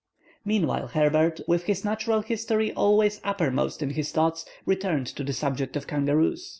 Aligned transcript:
Meanwhile 0.43 0.87
Herbert, 0.87 1.41
with 1.47 1.65
his 1.65 1.85
Natural 1.85 2.23
History 2.23 2.73
always 2.73 3.21
uppermost 3.23 3.83
in 3.83 3.91
his 3.91 4.11
thoughts, 4.11 4.47
returned 4.65 5.05
to 5.05 5.23
the 5.23 5.31
subject 5.31 5.75
of 5.75 5.85
kangaroos. 5.85 6.49